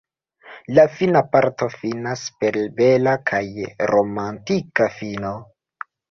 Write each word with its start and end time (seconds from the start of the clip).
La 0.77 0.83
fina 0.99 1.19
parto 1.33 1.67
finas 1.73 2.23
per 2.43 2.57
bela 2.79 3.13
kaj 3.31 3.41
romantika 3.91 4.89
fino. 4.95 5.35